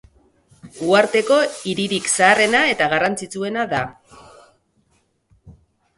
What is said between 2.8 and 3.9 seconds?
garrantzitsuena da.